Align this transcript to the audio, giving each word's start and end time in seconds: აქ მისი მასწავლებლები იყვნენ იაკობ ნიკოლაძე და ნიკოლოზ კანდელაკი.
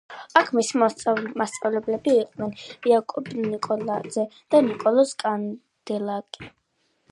აქ 0.39 0.47
მისი 0.59 0.79
მასწავლებლები 0.83 2.15
იყვნენ 2.21 2.55
იაკობ 2.93 3.31
ნიკოლაძე 3.51 4.27
და 4.55 4.65
ნიკოლოზ 4.71 5.15
კანდელაკი. 5.27 6.53